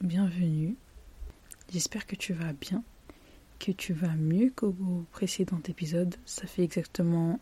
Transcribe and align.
Bienvenue. 0.00 0.76
J'espère 1.72 2.06
que 2.06 2.14
tu 2.14 2.32
vas 2.32 2.52
bien, 2.52 2.84
que 3.58 3.72
tu 3.72 3.92
vas 3.92 4.14
mieux 4.14 4.52
qu'au 4.54 4.72
précédent 5.10 5.60
épisode. 5.66 6.14
Ça 6.24 6.46
fait 6.46 6.62
exactement 6.62 7.40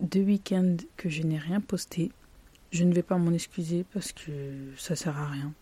deux 0.00 0.20
week-ends 0.20 0.76
que 0.98 1.08
je 1.08 1.22
n'ai 1.22 1.38
rien 1.38 1.62
posté. 1.62 2.10
Je 2.72 2.84
ne 2.84 2.92
vais 2.92 3.02
pas 3.02 3.16
m'en 3.16 3.32
excuser 3.32 3.86
parce 3.94 4.12
que 4.12 4.74
ça 4.76 4.96
sert 4.96 5.16
à 5.16 5.30
rien. 5.30 5.54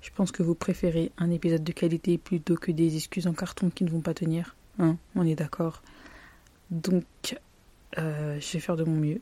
Je 0.00 0.10
pense 0.10 0.32
que 0.32 0.42
vous 0.42 0.56
préférez 0.56 1.12
un 1.16 1.30
épisode 1.30 1.62
de 1.62 1.72
qualité 1.72 2.18
plutôt 2.18 2.56
que 2.56 2.72
des 2.72 2.96
excuses 2.96 3.28
en 3.28 3.34
carton 3.34 3.70
qui 3.70 3.84
ne 3.84 3.90
vont 3.90 4.00
pas 4.00 4.14
tenir. 4.14 4.56
Hein, 4.80 4.96
on 5.14 5.24
est 5.24 5.36
d'accord. 5.36 5.80
Donc, 6.72 7.04
euh, 7.98 8.40
je 8.40 8.52
vais 8.54 8.60
faire 8.60 8.76
de 8.76 8.82
mon 8.82 8.96
mieux 8.96 9.20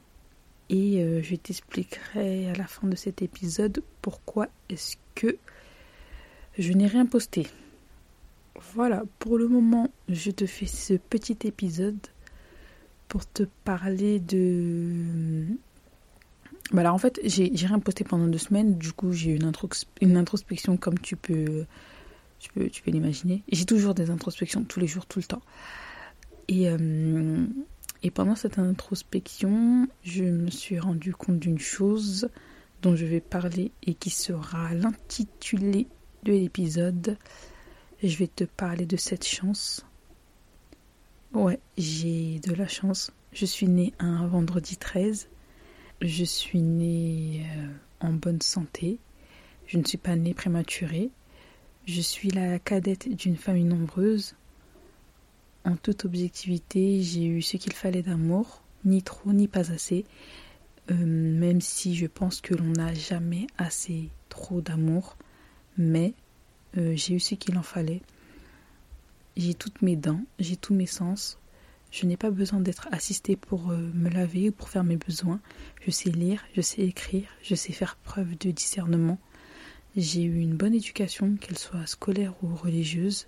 et 0.70 1.02
euh, 1.02 1.20
je 1.20 1.34
t'expliquerai 1.34 2.48
à 2.48 2.54
la 2.54 2.64
fin 2.64 2.86
de 2.86 2.94
cet 2.94 3.22
épisode 3.22 3.82
pourquoi 4.00 4.46
est-ce 4.68 4.96
que 5.16 5.36
je 6.56 6.72
n'ai 6.72 6.86
rien 6.86 7.06
posté. 7.06 7.48
Voilà, 8.74 9.02
pour 9.18 9.36
le 9.36 9.48
moment, 9.48 9.90
je 10.08 10.30
te 10.30 10.46
fais 10.46 10.66
ce 10.66 10.94
petit 10.94 11.38
épisode 11.44 11.98
pour 13.08 13.26
te 13.26 13.42
parler 13.64 14.20
de... 14.20 15.44
Bah 16.72 16.92
en 16.92 16.98
fait, 16.98 17.18
j'ai 17.24 17.50
rien 17.66 17.80
posté 17.80 18.04
pendant 18.04 18.28
deux 18.28 18.38
semaines, 18.38 18.78
du 18.78 18.92
coup 18.92 19.12
j'ai 19.12 19.32
une, 19.32 19.50
une 20.00 20.16
introspection 20.16 20.76
comme 20.76 21.00
tu 21.00 21.16
peux, 21.16 21.66
tu 22.38 22.52
peux, 22.52 22.68
tu 22.68 22.82
peux 22.82 22.92
l'imaginer. 22.92 23.42
J'ai 23.50 23.64
toujours 23.64 23.94
des 23.94 24.10
introspections 24.10 24.62
tous 24.62 24.78
les 24.78 24.86
jours, 24.86 25.06
tout 25.06 25.18
le 25.18 25.24
temps. 25.24 25.42
Et 26.46 26.68
euh, 26.68 27.44
et 28.02 28.10
pendant 28.10 28.34
cette 28.34 28.58
introspection, 28.58 29.86
je 30.02 30.24
me 30.24 30.50
suis 30.50 30.78
rendu 30.78 31.12
compte 31.12 31.38
d'une 31.38 31.58
chose 31.58 32.30
dont 32.80 32.96
je 32.96 33.04
vais 33.04 33.20
parler 33.20 33.72
et 33.82 33.94
qui 33.94 34.08
sera 34.08 34.72
l'intitulé 34.74 35.86
de 36.22 36.32
l'épisode. 36.32 37.18
Je 38.02 38.16
vais 38.16 38.26
te 38.26 38.44
parler 38.44 38.86
de 38.86 38.96
cette 38.96 39.26
chance. 39.26 39.84
Ouais, 41.34 41.60
j'ai 41.76 42.40
de 42.40 42.54
la 42.54 42.66
chance. 42.66 43.12
Je 43.32 43.44
suis 43.44 43.68
née 43.68 43.92
un 43.98 44.26
vendredi 44.26 44.78
13. 44.78 45.28
Je 46.00 46.24
suis 46.24 46.62
née 46.62 47.46
euh, 47.56 47.68
en 48.00 48.14
bonne 48.14 48.40
santé. 48.40 48.98
Je 49.66 49.76
ne 49.76 49.84
suis 49.84 49.98
pas 49.98 50.16
née 50.16 50.32
prématurée. 50.32 51.10
Je 51.86 52.00
suis 52.00 52.30
la 52.30 52.58
cadette 52.58 53.14
d'une 53.14 53.36
famille 53.36 53.64
nombreuse 53.64 54.34
en 55.64 55.76
toute 55.76 56.04
objectivité, 56.04 57.02
j'ai 57.02 57.26
eu 57.26 57.42
ce 57.42 57.56
qu'il 57.56 57.72
fallait 57.72 58.02
d'amour, 58.02 58.62
ni 58.84 59.02
trop 59.02 59.32
ni 59.32 59.46
pas 59.46 59.70
assez, 59.72 60.04
euh, 60.90 60.94
même 60.94 61.60
si 61.60 61.94
je 61.94 62.06
pense 62.06 62.40
que 62.40 62.54
l'on 62.54 62.72
n'a 62.72 62.94
jamais 62.94 63.46
assez 63.58 64.08
trop 64.28 64.60
d'amour, 64.60 65.16
mais 65.76 66.14
euh, 66.78 66.94
j'ai 66.96 67.14
eu 67.14 67.20
ce 67.20 67.34
qu'il 67.34 67.58
en 67.58 67.62
fallait. 67.62 68.00
J'ai 69.36 69.54
toutes 69.54 69.82
mes 69.82 69.96
dents, 69.96 70.22
j'ai 70.38 70.56
tous 70.56 70.74
mes 70.74 70.86
sens. 70.86 71.38
Je 71.90 72.06
n'ai 72.06 72.16
pas 72.16 72.30
besoin 72.30 72.60
d'être 72.60 72.88
assistée 72.92 73.36
pour 73.36 73.70
euh, 73.70 73.76
me 73.94 74.08
laver 74.08 74.48
ou 74.48 74.52
pour 74.52 74.68
faire 74.68 74.84
mes 74.84 74.96
besoins. 74.96 75.40
Je 75.84 75.90
sais 75.90 76.10
lire, 76.10 76.44
je 76.54 76.60
sais 76.60 76.82
écrire, 76.82 77.28
je 77.42 77.54
sais 77.54 77.72
faire 77.72 77.96
preuve 77.96 78.38
de 78.38 78.50
discernement. 78.50 79.18
J'ai 79.96 80.22
eu 80.22 80.38
une 80.38 80.56
bonne 80.56 80.74
éducation, 80.74 81.36
qu'elle 81.36 81.58
soit 81.58 81.86
scolaire 81.86 82.32
ou 82.42 82.54
religieuse. 82.54 83.26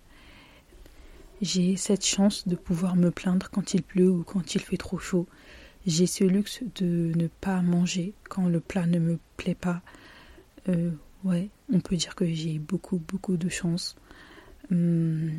J'ai 1.43 1.77
cette 1.77 2.07
chance 2.07 2.47
de 2.47 2.55
pouvoir 2.55 2.95
me 2.95 3.11
plaindre 3.11 3.51
quand 3.51 3.75
il 3.75 3.83
pleut 3.83 4.09
ou 4.09 4.23
quand 4.23 4.55
il 4.55 4.61
fait 4.61 4.77
trop 4.77 5.01
chaud. 5.01 5.27
J'ai 5.85 6.07
ce 6.07 6.23
luxe 6.23 6.61
de 6.77 7.13
ne 7.17 7.27
pas 7.27 7.61
manger 7.63 8.15
quand 8.29 8.49
le 8.49 8.61
plat 8.61 8.87
ne 8.87 9.01
me 9.01 9.19
plaît 9.37 9.57
pas. 9.57 9.83
Euh, 10.69 10.93
ouais, 11.25 11.51
on 11.73 11.81
peut 11.81 11.97
dire 11.97 12.15
que 12.15 12.25
j'ai 12.33 12.61
beaucoup, 12.61 12.99
beaucoup 13.09 13.37
de 13.37 13.49
chance. 13.49 13.97
Hum, 14.71 15.33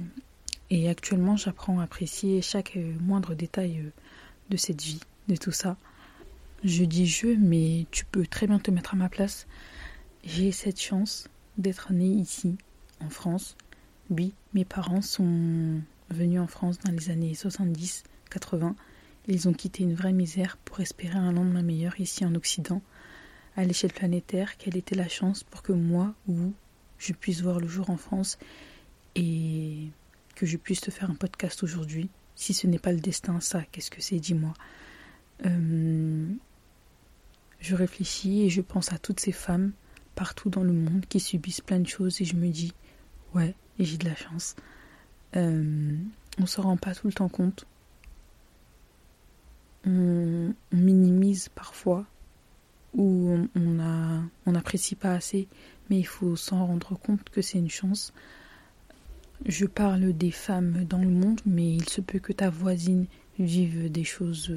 et 0.69 0.90
actuellement, 0.90 1.38
j'apprends 1.38 1.80
à 1.80 1.84
apprécier 1.84 2.42
chaque 2.42 2.78
moindre 3.00 3.34
détail 3.34 3.80
euh, 3.80 3.92
de 4.50 4.58
cette 4.58 4.81
vie, 4.81 5.00
de 5.30 5.38
tout 5.38 5.53
ça. 5.53 5.78
Je 6.66 6.84
dis 6.84 7.08
je, 7.08 7.28
mais 7.28 7.86
tu 7.92 8.03
peux 8.03 8.28
très 8.28 8.46
bien 8.46 8.59
te 8.59 8.72
mettre 8.72 8.94
à 8.94 8.97
ma 8.97 9.08
place. 9.08 9.47
J'ai 10.25 10.52
cette 10.52 10.81
chance 10.81 11.30
d'être 11.58 11.94
née 11.94 12.12
ici, 12.12 12.58
en 13.00 13.09
France. 13.09 13.56
Oui, 14.09 14.34
mes 14.53 14.66
parents 14.66 15.02
sont 15.02 15.80
venus 16.09 16.40
en 16.40 16.47
France 16.47 16.80
dans 16.80 16.91
les 16.91 17.09
années 17.09 17.34
70-80, 17.34 18.75
ils 19.28 19.47
ont 19.47 19.53
quitté 19.53 19.84
une 19.84 19.94
vraie 19.94 20.14
misère 20.14 20.58
pour 20.58 20.80
espérer 20.81 21.18
un 21.18 21.31
lendemain 21.31 21.62
meilleur 21.62 22.00
ici 22.00 22.25
en 22.25 22.36
Occident. 22.36 22.81
À 23.56 23.64
l'échelle 23.64 23.94
planétaire, 23.94 24.58
quelle 24.58 24.75
était 24.75 24.96
la 24.96 25.08
chance 25.08 25.44
pour 25.44 25.62
que 25.62 25.72
moi 25.72 26.13
ou 26.28 26.34
vous, 26.34 26.53
je 26.97 27.13
puisse 27.13 27.42
voir 27.42 27.59
le 27.59 27.68
jour 27.68 27.90
en 27.90 27.97
France 27.97 28.38
et 29.16 29.88
que 30.36 30.46
je 30.46 30.58
puisse 30.58 30.81
te 30.81 30.92
faire 30.92 31.09
un 31.09 31.16
podcast 31.16 31.63
aujourd'hui? 31.63 32.09
Si 32.36 32.53
ce 32.53 32.68
n'est 32.68 32.80
pas 32.80 32.92
le 32.92 33.00
destin, 33.00 33.40
ça, 33.40 33.62
qu'est-ce 33.72 33.92
que 33.92 34.02
c'est, 34.02 34.19
dis-moi. 34.19 34.53
Euh, 35.46 36.28
je 37.59 37.75
réfléchis 37.75 38.42
et 38.42 38.50
je 38.50 38.62
pense 38.62 38.92
à 38.92 38.97
toutes 38.97 39.19
ces 39.19 39.31
femmes 39.31 39.72
partout 40.16 40.50
dans 40.50 40.63
le 40.63 40.74
monde 40.74 41.06
qui 41.08 41.19
subissent 41.19 41.62
plein 41.62 41.80
de 41.80 41.88
choses 41.88 42.22
et 42.22 42.25
je 42.25 42.36
me 42.36 42.50
dis, 42.50 42.74
ouais, 43.34 43.56
j'ai 43.80 43.97
de 43.97 44.06
la 44.06 44.16
chance. 44.16 44.56
Euh, 45.35 45.95
on 46.39 46.45
se 46.45 46.61
rend 46.61 46.77
pas 46.77 46.94
tout 46.95 47.07
le 47.07 47.13
temps 47.13 47.29
compte. 47.29 47.66
On, 49.85 50.53
minimise 50.71 51.49
parfois 51.49 52.05
ou 52.94 53.38
on 53.55 54.51
n'apprécie 54.51 54.95
pas 54.95 55.13
assez, 55.13 55.47
mais 55.89 55.99
il 55.99 56.07
faut 56.07 56.35
s'en 56.35 56.66
rendre 56.66 56.95
compte 56.97 57.29
que 57.29 57.41
c'est 57.41 57.57
une 57.57 57.69
chance. 57.69 58.13
Je 59.45 59.66
parle 59.66 60.13
des 60.13 60.31
femmes 60.31 60.85
dans 60.85 60.99
le 60.99 61.09
monde, 61.09 61.41
mais 61.45 61.73
il 61.73 61.89
se 61.89 62.01
peut 62.01 62.19
que 62.19 62.33
ta 62.33 62.50
voisine 62.50 63.07
vive 63.39 63.91
des 63.91 64.03
choses 64.03 64.55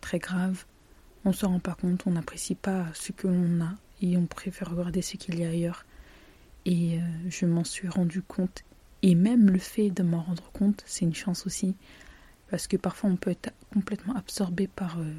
très 0.00 0.18
graves. 0.18 0.64
On 1.24 1.30
ne 1.30 1.34
se 1.34 1.46
rend 1.46 1.60
pas 1.60 1.74
compte, 1.74 2.06
on 2.06 2.12
n'apprécie 2.12 2.54
pas 2.54 2.86
ce 2.94 3.12
que 3.12 3.28
l'on 3.28 3.60
a 3.62 3.74
et 4.00 4.16
on 4.16 4.26
préfère 4.26 4.70
regarder 4.70 5.02
ce 5.02 5.16
qu'il 5.16 5.38
y 5.38 5.44
a 5.44 5.48
ailleurs. 5.48 5.84
Et 6.64 6.98
euh, 6.98 7.00
je 7.28 7.46
m'en 7.46 7.64
suis 7.64 7.88
rendu 7.88 8.22
compte 8.22 8.64
et 9.02 9.14
même 9.14 9.50
le 9.50 9.58
fait 9.58 9.90
de 9.90 10.02
m'en 10.02 10.22
rendre 10.22 10.50
compte, 10.52 10.82
c'est 10.86 11.04
une 11.04 11.14
chance 11.14 11.46
aussi. 11.46 11.74
Parce 12.50 12.66
que 12.66 12.76
parfois 12.76 13.10
on 13.10 13.16
peut 13.16 13.30
être 13.30 13.50
complètement 13.72 14.14
absorbé 14.14 14.66
par 14.66 14.98
euh, 14.98 15.12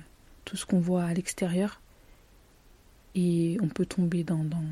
tout 0.45 0.57
ce 0.57 0.65
qu'on 0.65 0.79
voit 0.79 1.03
à 1.03 1.13
l'extérieur. 1.13 1.81
Et 3.15 3.57
on 3.61 3.67
peut 3.67 3.85
tomber 3.85 4.23
dans, 4.23 4.43
dans, 4.43 4.63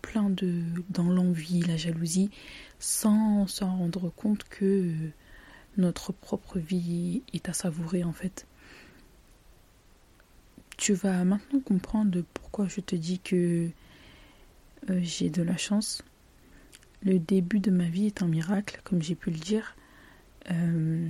plein 0.00 0.30
de. 0.30 0.62
dans 0.90 1.08
l'envie, 1.08 1.62
la 1.62 1.76
jalousie, 1.76 2.30
sans 2.78 3.46
s'en 3.46 3.76
rendre 3.76 4.10
compte 4.10 4.44
que 4.44 4.64
euh, 4.64 5.12
notre 5.76 6.12
propre 6.12 6.58
vie 6.58 7.22
est 7.32 7.48
à 7.48 7.52
savourer 7.52 8.04
en 8.04 8.12
fait. 8.12 8.46
Tu 10.78 10.94
vas 10.94 11.24
maintenant 11.24 11.60
comprendre 11.60 12.24
pourquoi 12.34 12.66
je 12.66 12.80
te 12.80 12.96
dis 12.96 13.18
que 13.18 13.68
euh, 14.90 15.00
j'ai 15.02 15.30
de 15.30 15.42
la 15.42 15.56
chance 15.56 16.02
le 17.04 17.18
début 17.18 17.60
de 17.60 17.70
ma 17.70 17.88
vie 17.88 18.06
est 18.06 18.22
un 18.22 18.28
miracle, 18.28 18.80
comme 18.84 19.02
j'ai 19.02 19.14
pu 19.14 19.30
le 19.30 19.38
dire. 19.38 19.76
Euh, 20.50 21.08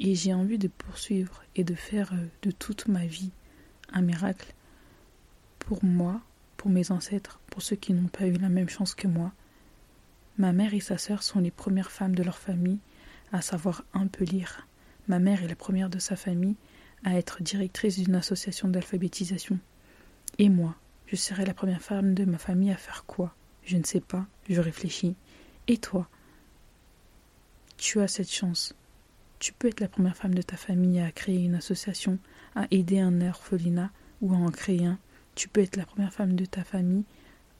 et 0.00 0.14
j'ai 0.14 0.34
envie 0.34 0.58
de 0.58 0.68
poursuivre 0.68 1.42
et 1.54 1.64
de 1.64 1.74
faire 1.74 2.12
euh, 2.12 2.26
de 2.42 2.50
toute 2.50 2.88
ma 2.88 3.06
vie 3.06 3.30
un 3.92 4.02
miracle 4.02 4.54
pour 5.58 5.84
moi, 5.84 6.20
pour 6.56 6.70
mes 6.70 6.90
ancêtres, 6.90 7.40
pour 7.50 7.62
ceux 7.62 7.76
qui 7.76 7.92
n'ont 7.92 8.08
pas 8.08 8.26
eu 8.26 8.32
la 8.32 8.48
même 8.48 8.68
chance 8.68 8.94
que 8.94 9.08
moi. 9.08 9.32
Ma 10.38 10.52
mère 10.52 10.74
et 10.74 10.80
sa 10.80 10.98
sœur 10.98 11.22
sont 11.22 11.40
les 11.40 11.50
premières 11.50 11.92
femmes 11.92 12.14
de 12.14 12.22
leur 12.22 12.38
famille 12.38 12.78
à 13.32 13.42
savoir 13.42 13.84
un 13.94 14.06
peu 14.06 14.24
lire. 14.24 14.66
Ma 15.08 15.18
mère 15.18 15.42
est 15.42 15.48
la 15.48 15.56
première 15.56 15.90
de 15.90 15.98
sa 15.98 16.16
famille 16.16 16.56
à 17.04 17.16
être 17.16 17.42
directrice 17.42 17.98
d'une 17.98 18.14
association 18.14 18.68
d'alphabétisation. 18.68 19.58
Et 20.38 20.48
moi, 20.48 20.74
je 21.06 21.16
serai 21.16 21.44
la 21.44 21.54
première 21.54 21.82
femme 21.82 22.14
de 22.14 22.24
ma 22.24 22.38
famille 22.38 22.70
à 22.70 22.76
faire 22.76 23.04
quoi? 23.06 23.34
Je 23.64 23.76
ne 23.76 23.84
sais 23.84 24.00
pas, 24.00 24.26
je 24.48 24.60
réfléchis. 24.60 25.14
Et 25.68 25.78
toi? 25.78 26.08
Tu 27.76 28.00
as 28.00 28.08
cette 28.08 28.30
chance. 28.32 28.74
Tu 29.38 29.52
peux 29.52 29.68
être 29.68 29.80
la 29.80 29.88
première 29.88 30.16
femme 30.16 30.34
de 30.34 30.42
ta 30.42 30.56
famille 30.56 31.00
à 31.00 31.10
créer 31.10 31.44
une 31.44 31.56
association, 31.56 32.18
à 32.54 32.66
aider 32.70 33.00
un 33.00 33.20
orphelinat 33.20 33.90
ou 34.20 34.32
à 34.32 34.36
en 34.36 34.50
créer 34.50 34.86
un. 34.86 34.98
Tu 35.34 35.48
peux 35.48 35.60
être 35.60 35.76
la 35.76 35.86
première 35.86 36.12
femme 36.12 36.36
de 36.36 36.44
ta 36.44 36.62
famille 36.62 37.04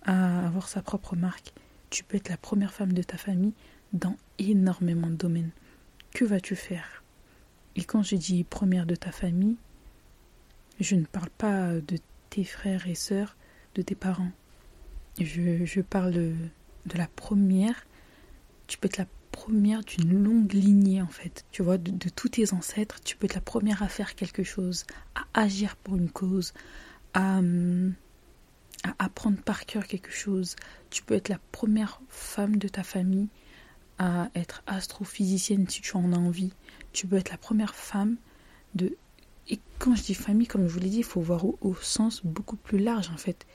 à 0.04 0.46
avoir 0.46 0.68
sa 0.68 0.82
propre 0.82 1.16
marque. 1.16 1.52
Tu 1.90 2.04
peux 2.04 2.16
être 2.16 2.28
la 2.28 2.36
première 2.36 2.72
femme 2.72 2.92
de 2.92 3.02
ta 3.02 3.16
famille 3.16 3.54
dans 3.92 4.16
énormément 4.38 5.08
de 5.08 5.16
domaines. 5.16 5.50
Que 6.12 6.24
vas-tu 6.24 6.56
faire? 6.56 7.02
Et 7.76 7.84
quand 7.84 8.02
je 8.02 8.16
dis 8.16 8.44
première 8.44 8.86
de 8.86 8.94
ta 8.94 9.12
famille, 9.12 9.56
je 10.80 10.96
ne 10.96 11.04
parle 11.04 11.30
pas 11.30 11.72
de 11.74 11.98
tes 12.30 12.44
frères 12.44 12.86
et 12.86 12.94
sœurs, 12.94 13.36
de 13.74 13.82
tes 13.82 13.94
parents. 13.94 14.30
Je, 15.20 15.80
parle 15.80 16.12
de, 16.12 16.34
la 16.94 17.06
première. 17.06 17.86
Tu 18.66 18.78
peux 18.78 18.86
être 18.86 18.98
la 18.98 19.06
première 19.30 19.82
d'une 19.82 20.22
longue 20.22 20.52
lignée 20.52 21.02
en 21.02 21.08
fait. 21.08 21.44
Tu 21.50 21.62
vois, 21.62 21.78
de, 21.78 22.08
tous 22.08 22.30
tes 22.30 22.52
ancêtres, 22.52 23.00
tu 23.02 23.16
peux 23.16 23.26
être 23.26 23.34
la 23.34 23.40
première 23.40 23.82
à 23.82 23.88
faire 23.88 24.14
quelque 24.14 24.42
chose, 24.42 24.84
à 25.14 25.24
agir 25.34 25.76
pour 25.76 25.96
une 25.96 26.10
cause, 26.10 26.52
à, 27.14 27.38
à 28.84 28.94
apprendre 28.98 29.40
par 29.42 29.66
cœur 29.66 29.86
quelque 29.86 30.12
chose. 30.12 30.56
Tu 30.90 31.02
peux 31.02 31.14
être 31.14 31.28
la 31.28 31.40
première 31.52 32.00
femme 32.08 32.56
de 32.56 32.68
ta 32.68 32.82
famille 32.82 33.28
à 33.98 34.30
être 34.34 34.62
astrophysicienne 34.66 35.68
si 35.68 35.80
tu 35.80 35.96
en 35.96 36.12
as 36.12 36.16
envie. 36.16 36.52
Tu 36.92 37.06
peux 37.06 37.16
être 37.16 37.30
la 37.30 37.38
première 37.38 37.74
femme 37.74 38.16
de... 38.74 38.96
Et 39.48 39.60
quand 39.78 39.94
je 39.94 40.02
dis 40.02 40.14
famille, 40.14 40.46
comme 40.46 40.66
je 40.66 40.72
vous 40.72 40.80
l'ai 40.80 40.88
dit, 40.88 40.98
il 40.98 41.04
faut 41.04 41.20
voir 41.20 41.44
au, 41.44 41.74
sens 41.76 42.24
beaucoup 42.24 42.56
plus 42.56 42.78
large 42.78 43.10
en 43.10 43.16
fait. 43.16 43.46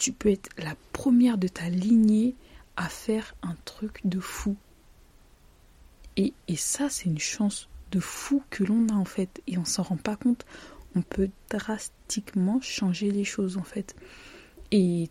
Tu 0.00 0.12
peux 0.12 0.30
être 0.30 0.48
la 0.56 0.74
première 0.94 1.36
de 1.36 1.46
ta 1.46 1.68
lignée 1.68 2.34
à 2.76 2.88
faire 2.88 3.34
un 3.42 3.54
truc 3.66 4.00
de 4.04 4.18
fou. 4.18 4.56
Et, 6.16 6.32
et 6.48 6.56
ça, 6.56 6.88
c'est 6.88 7.04
une 7.04 7.18
chance 7.18 7.68
de 7.92 8.00
fou 8.00 8.42
que 8.48 8.64
l'on 8.64 8.88
a 8.88 8.94
en 8.94 9.04
fait. 9.04 9.42
Et 9.46 9.58
on 9.58 9.66
s'en 9.66 9.82
rend 9.82 9.98
pas 9.98 10.16
compte. 10.16 10.46
On 10.94 11.02
peut 11.02 11.28
drastiquement 11.50 12.62
changer 12.62 13.10
les 13.10 13.24
choses 13.24 13.58
en 13.58 13.62
fait. 13.62 13.94
Et 14.70 15.10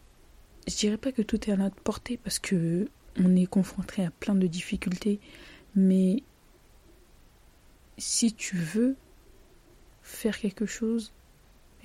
je 0.67 0.75
dirais 0.75 0.97
pas 0.97 1.11
que 1.11 1.21
tout 1.21 1.47
est 1.47 1.53
à 1.53 1.57
notre 1.57 1.75
portée 1.81 2.17
parce 2.17 2.39
que 2.39 2.89
on 3.15 3.35
est 3.35 3.45
confronté 3.45 4.03
à 4.03 4.09
plein 4.09 4.33
de 4.33 4.47
difficultés, 4.47 5.19
mais 5.75 6.23
si 7.97 8.33
tu 8.33 8.55
veux 8.55 8.95
faire 10.01 10.39
quelque 10.39 10.65
chose, 10.65 11.13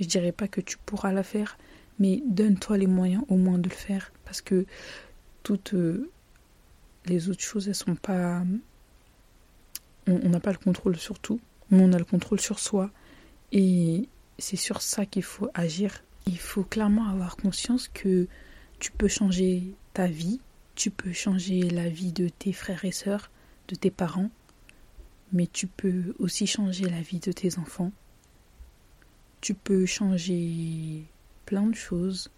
je 0.00 0.06
dirais 0.06 0.32
pas 0.32 0.48
que 0.48 0.60
tu 0.60 0.78
pourras 0.78 1.12
la 1.12 1.22
faire, 1.22 1.58
mais 1.98 2.22
donne-toi 2.26 2.78
les 2.78 2.86
moyens 2.86 3.22
au 3.28 3.36
moins 3.36 3.58
de 3.58 3.68
le 3.68 3.74
faire 3.74 4.12
parce 4.24 4.40
que 4.40 4.66
toutes 5.42 5.74
euh, 5.74 6.10
les 7.06 7.28
autres 7.28 7.42
choses 7.42 7.68
elles 7.68 7.74
sont 7.74 7.94
pas 7.94 8.42
on 10.06 10.28
n'a 10.28 10.40
pas 10.40 10.52
le 10.52 10.58
contrôle 10.58 10.96
sur 10.96 11.18
tout, 11.18 11.40
mais 11.70 11.82
on 11.82 11.92
a 11.92 11.98
le 11.98 12.04
contrôle 12.04 12.40
sur 12.40 12.58
soi. 12.58 12.90
Et 13.52 14.08
c'est 14.38 14.56
sur 14.56 14.82
ça 14.82 15.06
qu'il 15.06 15.22
faut 15.22 15.48
agir. 15.54 16.02
Il 16.26 16.38
faut 16.38 16.64
clairement 16.64 17.08
avoir 17.08 17.36
conscience 17.36 17.88
que 17.88 18.26
tu 18.78 18.90
peux 18.90 19.08
changer 19.08 19.74
ta 19.92 20.06
vie, 20.06 20.40
tu 20.74 20.90
peux 20.90 21.12
changer 21.12 21.62
la 21.62 21.88
vie 21.88 22.12
de 22.12 22.28
tes 22.28 22.52
frères 22.52 22.84
et 22.84 22.92
sœurs, 22.92 23.30
de 23.68 23.74
tes 23.74 23.90
parents, 23.90 24.30
mais 25.32 25.46
tu 25.46 25.66
peux 25.66 26.14
aussi 26.18 26.46
changer 26.46 26.88
la 26.88 27.00
vie 27.00 27.20
de 27.20 27.32
tes 27.32 27.58
enfants. 27.58 27.92
Tu 29.40 29.54
peux 29.54 29.86
changer 29.86 31.04
plein 31.46 31.66
de 31.66 31.74
choses. 31.74 32.30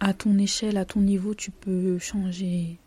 À 0.00 0.12
ton 0.12 0.38
échelle, 0.38 0.76
à 0.76 0.84
ton 0.84 1.00
niveau, 1.00 1.34
tu 1.34 1.50
peux 1.50 1.98
changer 1.98 2.78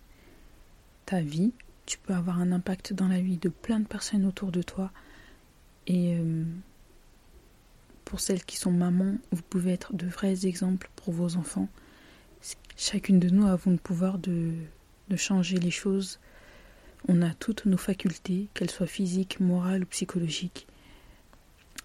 ta 1.05 1.21
vie. 1.21 1.51
Tu 1.85 1.97
peux 1.97 2.13
avoir 2.13 2.39
un 2.39 2.51
impact 2.51 2.93
dans 2.93 3.07
la 3.07 3.21
vie 3.21 3.37
de 3.37 3.49
plein 3.49 3.79
de 3.79 3.87
personnes 3.87 4.25
autour 4.25 4.51
de 4.51 4.61
toi. 4.61 4.91
Et 5.87 6.15
euh, 6.17 6.43
pour 8.03 8.19
celles 8.19 8.43
qui 8.43 8.57
sont 8.57 8.71
mamans, 8.71 9.15
vous 9.31 9.41
pouvez 9.41 9.71
être 9.71 9.93
de 9.93 10.05
vrais 10.05 10.45
exemples 10.45 10.89
pour 10.95 11.13
vos 11.13 11.37
enfants. 11.37 11.69
Chacune 12.75 13.19
de 13.19 13.29
nous 13.29 13.47
avons 13.47 13.71
le 13.71 13.77
pouvoir 13.77 14.17
de, 14.17 14.51
de 15.09 15.15
changer 15.15 15.57
les 15.57 15.71
choses. 15.71 16.19
On 17.07 17.21
a 17.21 17.33
toutes 17.33 17.65
nos 17.65 17.77
facultés, 17.77 18.49
qu'elles 18.53 18.69
soient 18.69 18.85
physiques, 18.85 19.39
morales 19.39 19.83
ou 19.83 19.87
psychologiques. 19.87 20.67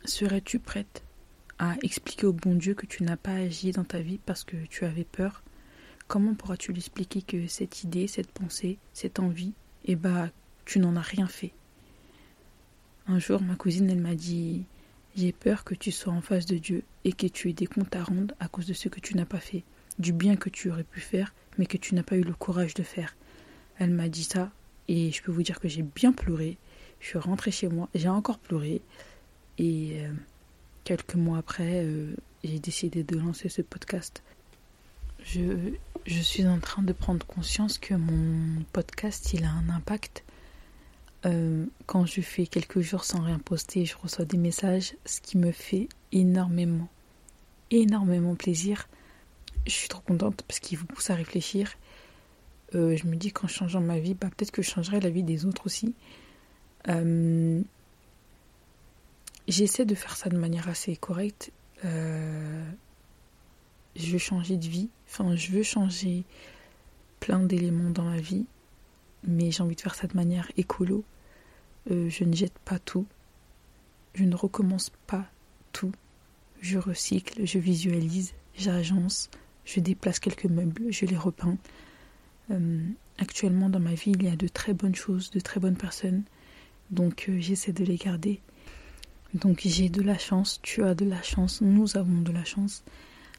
Serais-tu 0.05 0.59
prête 0.59 1.05
à 1.63 1.77
expliquer 1.83 2.27
au 2.27 2.33
bon 2.33 2.57
Dieu 2.57 2.75
que 2.75 2.87
tu 2.87 3.05
n'as 3.05 3.17
pas 3.17 3.35
agi 3.35 3.71
dans 3.71 3.85
ta 3.85 4.01
vie 4.01 4.19
parce 4.27 4.43
que 4.43 4.57
tu 4.69 4.85
avais 4.85 5.05
peur? 5.05 5.45
Comment 6.09 6.35
pourras-tu 6.35 6.73
lui 6.73 6.81
expliquer 6.81 7.23
que 7.23 7.47
cette 7.47 7.85
idée, 7.85 8.09
cette 8.09 8.33
pensée, 8.33 8.79
cette 8.93 9.21
envie, 9.21 9.53
eh 9.85 9.95
bah, 9.95 10.31
tu 10.65 10.81
n'en 10.81 10.97
as 10.97 11.03
rien 11.03 11.29
fait? 11.29 11.53
Un 13.07 13.21
jour, 13.21 13.41
ma 13.41 13.55
cousine, 13.55 13.89
elle 13.89 14.01
m'a 14.01 14.17
dit 14.17 14.65
j'ai 15.15 15.31
peur 15.31 15.63
que 15.63 15.77
tu 15.77 15.93
sois 15.93 16.13
en 16.13 16.21
face 16.21 16.47
de 16.47 16.59
Dieu 16.59 16.83
et 17.05 17.13
que 17.13 17.29
tu 17.29 17.49
aies 17.49 17.53
des 17.53 17.67
comptes 17.67 17.95
à 17.95 18.03
rendre 18.03 18.35
à 18.41 18.49
cause 18.49 18.67
de 18.67 18.73
ce 18.73 18.89
que 18.89 18.99
tu 18.99 19.17
n'as 19.17 19.25
pas 19.25 19.39
fait, 19.39 19.63
du 20.01 20.13
bien 20.13 20.35
que 20.35 20.49
tu 20.49 20.69
aurais 20.69 20.83
pu 20.83 20.99
faire, 20.99 21.33
mais 21.59 21.67
que 21.67 21.77
tu 21.77 21.95
n'as 21.95 22.03
pas 22.03 22.17
eu 22.17 22.25
le 22.25 22.35
courage 22.35 22.75
de 22.75 22.83
faire. 22.83 23.15
Elle 23.79 23.91
m'a 23.91 24.09
dit 24.09 24.25
ça 24.25 24.51
et 24.89 25.13
je 25.13 25.23
peux 25.23 25.31
vous 25.31 25.45
dire 25.45 25.61
que 25.61 25.69
j'ai 25.69 25.83
bien 25.83 26.13
pleuré. 26.13 26.59
Je 26.99 27.07
suis 27.07 27.19
rentrée 27.19 27.53
chez 27.53 27.69
moi, 27.69 27.89
j'ai 27.95 28.09
encore 28.09 28.41
pleuré 28.41 28.83
et 29.59 30.01
euh, 30.01 30.13
quelques 30.85 31.15
mois 31.15 31.39
après, 31.39 31.85
euh, 31.85 32.15
j'ai 32.45 32.59
décidé 32.59 33.05
de 33.05 33.17
lancer 33.17 33.49
ce 33.49 33.63
podcast. 33.63 34.23
Je, 35.25 35.75
suis 36.07 36.47
en 36.47 36.59
train 36.59 36.83
de 36.83 36.93
prendre 36.93 37.25
conscience 37.27 37.79
que 37.79 37.95
mon 37.95 38.63
podcast, 38.73 39.33
il 39.35 39.45
a 39.45 39.51
un 39.51 39.69
impact 39.69 40.25
euh, 41.25 41.67
quand 41.87 42.05
je 42.05 42.21
fais 42.21 42.47
quelques 42.47 42.81
jours 42.81 43.05
sans 43.05 43.21
rien 43.21 43.39
poster, 43.39 43.85
je 43.85 43.97
reçois 43.97 44.25
des 44.25 44.37
messages, 44.37 44.97
ce 45.05 45.21
qui 45.21 45.39
me 45.39 45.53
fait 45.53 45.89
énormément, 46.11 46.89
énormément 47.71 48.35
plaisir. 48.35 48.89
Je 49.67 49.71
suis 49.71 49.89
trop 49.89 50.01
contente 50.01 50.43
parce 50.43 50.59
qu'il 50.59 50.79
vous 50.79 50.87
pousse 50.87 51.11
à 51.11 51.15
réfléchir. 51.15 51.73
Euh, 52.75 52.97
je 52.97 53.07
me 53.07 53.15
dis 53.15 53.31
qu'en 53.31 53.47
changeant 53.47 53.81
ma 53.81 54.01
vie, 54.01 54.15
bah, 54.15 54.29
peut-être 54.37 54.51
que 54.51 54.63
je 54.63 54.71
changerai 54.71 54.99
la 54.99 55.11
vie 55.11 55.23
des 55.23 55.47
autres 55.47 55.67
aussi. 55.67 55.95
J'essaie 59.53 59.85
de 59.85 59.95
faire 59.95 60.17
ça 60.17 60.31
de 60.31 60.37
manière 60.37 60.69
assez 60.69 60.97
correcte. 60.97 61.53
je 61.85 62.63
veux 63.97 64.19
changer 64.19 64.57
de 64.57 64.67
vie. 64.67 64.89
Enfin, 65.09 65.37
je 65.37 65.53
veux 65.53 65.63
changer 65.63 66.25
plein 67.21 67.41
d'éléments 67.41 67.91
dans 67.91 68.05
ma 68.05 68.19
vie 68.19 68.47
mais 69.27 69.51
j'ai 69.51 69.63
envie 69.63 69.77
de 69.77 69.81
faire 69.81 69.95
ça 69.95 70.07
de 70.07 70.17
manière 70.17 70.51
écolo. 70.57 71.05
Euh, 71.91 72.09
je 72.09 72.25
ne 72.25 72.35
jette 72.35 72.59
pas 72.65 72.79
tout. 72.79 73.07
Je 74.15 74.25
ne 74.25 74.35
recommence 74.35 74.91
pas 75.07 75.27
tout. 75.73 75.93
Je 76.61 76.79
recycle, 76.79 77.45
je 77.45 77.59
visualise, 77.59 78.35
j'agence, 78.57 79.31
je 79.65 79.81
déplace 79.81 80.21
quelques 80.21 80.45
meubles, 80.45 80.93
je 80.93 81.07
les 81.07 81.17
repeins. 81.17 81.57
Euh, 82.51 82.81
actuellement 83.19 83.69
dans 83.69 83.81
ma 83.81 83.95
vie, 83.95 84.13
il 84.13 84.23
y 84.23 84.29
a 84.29 84.37
de 84.37 84.49
très 84.49 84.75
bonnes 84.75 84.95
choses, 84.95 85.31
de 85.31 85.41
très 85.41 85.59
bonnes 85.61 85.77
personnes. 85.77 86.23
Donc 86.91 87.27
euh, 87.29 87.41
j'essaie 87.41 87.73
de 87.73 87.85
les 87.85 87.97
garder. 87.97 88.41
Donc 89.35 89.63
j'ai 89.65 89.89
de 89.89 90.03
la 90.03 90.19
chance, 90.19 90.61
tu 90.63 90.83
as 90.83 90.95
de 90.95 91.07
la 91.07 91.23
chance, 91.23 91.63
nous 91.63 91.97
avons 91.97 92.21
de 92.21 92.33
la 92.33 92.45
chance. 92.45 92.85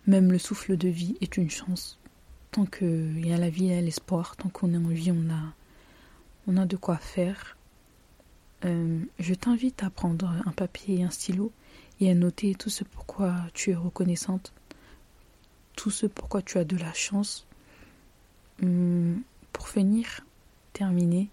Même 0.07 0.31
le 0.31 0.39
souffle 0.39 0.75
de 0.75 0.89
vie 0.89 1.15
est 1.21 1.37
une 1.37 1.49
chance. 1.49 1.99
Tant 2.51 2.65
qu'il 2.65 3.25
y 3.25 3.31
a 3.31 3.37
la 3.37 3.49
vie 3.49 3.71
et 3.71 3.81
l'espoir, 3.81 4.35
tant 4.35 4.49
qu'on 4.49 4.73
est 4.73 4.77
en 4.77 4.89
vie, 4.89 5.11
on 5.11 5.31
a, 5.31 5.53
on 6.47 6.57
a 6.57 6.65
de 6.65 6.75
quoi 6.77 6.97
faire. 6.97 7.57
Euh, 8.65 8.99
je 9.19 9.33
t'invite 9.33 9.83
à 9.83 9.89
prendre 9.89 10.33
un 10.45 10.51
papier 10.51 10.99
et 10.99 11.03
un 11.03 11.11
stylo 11.11 11.51
et 11.99 12.09
à 12.09 12.15
noter 12.15 12.55
tout 12.55 12.69
ce 12.69 12.83
pourquoi 12.83 13.35
tu 13.53 13.71
es 13.71 13.75
reconnaissante, 13.75 14.53
tout 15.75 15.91
ce 15.91 16.07
pourquoi 16.07 16.41
tu 16.41 16.57
as 16.57 16.65
de 16.65 16.77
la 16.77 16.93
chance. 16.93 17.45
Hum, 18.61 19.21
pour 19.51 19.69
finir, 19.69 20.21
terminer, 20.73 21.29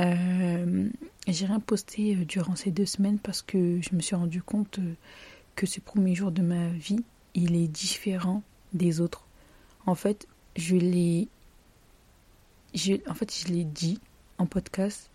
euh, 0.00 0.88
j'ai 1.28 1.46
rien 1.46 1.60
posté 1.60 2.16
euh, 2.16 2.24
durant 2.24 2.56
ces 2.56 2.70
deux 2.70 2.86
semaines 2.86 3.18
parce 3.18 3.42
que 3.42 3.80
je 3.80 3.94
me 3.94 4.00
suis 4.00 4.16
rendu 4.16 4.42
compte 4.42 4.80
que 5.54 5.66
ce 5.66 5.80
premier 5.80 6.14
jour 6.14 6.32
de 6.32 6.42
ma 6.42 6.68
vie, 6.68 7.04
il 7.34 7.54
est 7.54 7.68
différent 7.68 8.42
des 8.72 9.00
autres. 9.00 9.26
En 9.86 9.94
fait, 9.94 10.26
je 10.56 10.76
l'ai 10.76 11.28
en 13.06 13.14
fait, 13.14 13.32
je 13.32 13.52
l'ai 13.52 13.64
dit 13.64 14.00
en 14.38 14.46
podcast. 14.46 15.08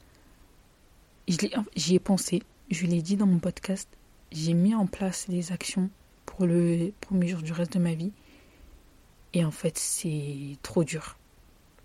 J'y 1.76 1.96
ai 1.96 2.00
pensé. 2.00 2.42
Je 2.72 2.86
l'ai 2.86 3.02
dit 3.02 3.18
dans 3.18 3.26
mon 3.26 3.40
podcast. 3.40 3.90
J'ai 4.32 4.54
mis 4.54 4.74
en 4.74 4.88
place 4.88 5.30
des 5.30 5.52
actions 5.52 5.90
pour 6.26 6.46
le 6.46 6.94
premier 7.02 7.28
jour 7.28 7.42
du 7.42 7.52
reste 7.52 7.74
de 7.74 7.80
ma 7.80 7.94
vie. 7.94 8.14
Et 9.34 9.44
en 9.44 9.52
fait, 9.52 9.78
c'est 9.78 10.58
trop 10.64 10.84
dur. 10.84 11.19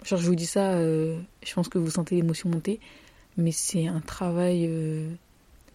Genre, 0.04 0.20
je 0.20 0.26
vous 0.26 0.34
dis 0.34 0.46
ça, 0.46 0.72
euh, 0.72 1.18
je 1.42 1.54
pense 1.54 1.68
que 1.68 1.78
vous 1.78 1.90
sentez 1.90 2.14
l'émotion 2.16 2.50
monter. 2.50 2.78
Mais 3.38 3.52
c'est 3.52 3.86
un 3.86 4.00
travail 4.00 4.66
euh, 4.68 5.10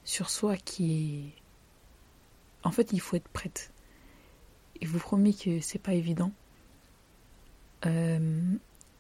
sur 0.04 0.30
soi 0.30 0.56
qui 0.56 0.94
est. 0.94 2.68
En 2.68 2.72
fait, 2.72 2.94
il 2.94 3.02
faut 3.02 3.16
être 3.16 3.28
prête. 3.30 3.72
Et 4.80 4.86
je 4.86 4.92
vous 4.92 5.00
promets 5.00 5.34
que 5.34 5.60
c'est 5.62 5.80
pas 5.80 5.94
évident. 5.94 6.32
Euh, 7.86 8.40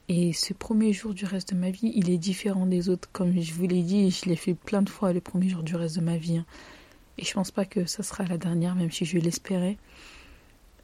et 0.07 0.33
ce 0.33 0.53
premier 0.53 0.93
jour 0.93 1.13
du 1.13 1.25
reste 1.25 1.53
de 1.53 1.59
ma 1.59 1.69
vie, 1.69 1.91
il 1.93 2.09
est 2.09 2.17
différent 2.17 2.65
des 2.65 2.89
autres. 2.89 3.07
Comme 3.11 3.39
je 3.39 3.53
vous 3.53 3.67
l'ai 3.67 3.83
dit, 3.83 4.09
je 4.09 4.25
l'ai 4.25 4.35
fait 4.35 4.55
plein 4.55 4.81
de 4.81 4.89
fois 4.89 5.13
le 5.13 5.21
premier 5.21 5.47
jour 5.47 5.61
du 5.61 5.75
reste 5.75 5.97
de 5.97 6.01
ma 6.01 6.17
vie. 6.17 6.37
Hein. 6.37 6.45
Et 7.19 7.25
je 7.25 7.33
pense 7.33 7.51
pas 7.51 7.65
que 7.65 7.85
ça 7.85 8.01
sera 8.01 8.25
la 8.25 8.37
dernière, 8.37 8.75
même 8.75 8.91
si 8.91 9.05
je 9.05 9.19
l'espérais. 9.19 9.77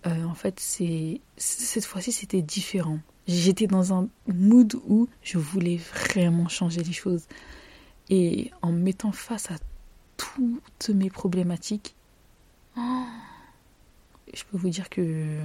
Euh, 0.06 0.24
en 0.26 0.36
fait, 0.36 0.60
c'est 0.60 1.22
cette 1.38 1.86
fois-ci, 1.86 2.12
c'était 2.12 2.42
différent. 2.42 3.00
J'étais 3.28 3.68
dans 3.68 3.94
un 3.94 4.08
mood 4.28 4.76
où 4.88 5.08
je 5.24 5.38
voulais 5.38 5.78
vraiment 5.78 6.48
changer 6.48 6.84
les 6.84 6.94
choses. 6.94 7.26
Et 8.10 8.52
en 8.62 8.72
mettant 8.72 9.12
face 9.12 9.50
à 9.50 9.56
toutes 10.18 10.90
mes 10.90 11.10
problématiques, 11.10 11.96
je 12.76 14.44
peux 14.52 14.58
vous 14.58 14.70
dire 14.70 14.90
que... 14.90 15.40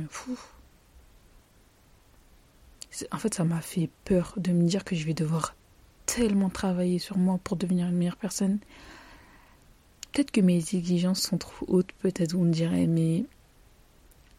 en 3.11 3.19
fait, 3.19 3.35
ça 3.35 3.45
m'a 3.45 3.61
fait 3.63 3.89
peur 4.05 4.35
de 4.37 4.53
me 4.53 4.65
dire 4.65 4.85
que 4.85 4.95
je 4.95 5.07
vais 5.07 5.15
devoir 5.15 5.55
tellement 6.05 6.51
travailler 6.51 6.99
sur 6.99 7.17
moi 7.17 7.39
pour 7.43 7.57
devenir 7.57 7.87
une 7.87 7.97
meilleure 7.97 8.17
personne. 8.17 8.59
Peut-être 10.13 10.33
que 10.33 10.41
mes 10.41 10.59
exigences 10.75 11.23
sont 11.23 11.39
trop 11.39 11.65
hautes, 11.69 11.93
peut-être 12.01 12.35
on 12.35 12.45
dirait, 12.45 12.89
mais 12.89 13.25